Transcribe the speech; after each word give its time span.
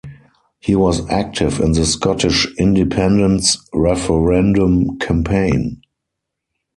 He 0.59 0.73
was 0.73 1.07
active 1.11 1.59
in 1.59 1.73
the 1.73 1.85
Scottish 1.85 2.47
independence 2.57 3.59
referendum 3.71 4.97
campaign. 4.97 5.83